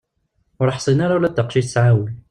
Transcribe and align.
Ur 0.61 0.69
ḥsin 0.75 1.03
ara 1.05 1.15
ula 1.17 1.29
d 1.31 1.33
taqcict 1.35 1.67
tesɛa 1.67 1.91
ul. 2.01 2.11